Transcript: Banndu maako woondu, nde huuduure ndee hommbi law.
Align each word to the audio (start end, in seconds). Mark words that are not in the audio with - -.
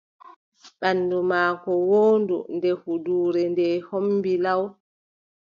Banndu 0.79 1.17
maako 1.31 1.71
woondu, 1.89 2.37
nde 2.55 2.69
huuduure 2.81 3.41
ndee 3.53 3.75
hommbi 3.87 4.33
law. 4.45 4.63